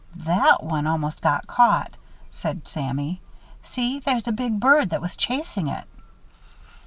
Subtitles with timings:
[0.15, 1.95] "That one almost got caught,"
[2.31, 3.21] said Sammy.
[3.63, 5.85] "See, there's a big bird that was chasing it."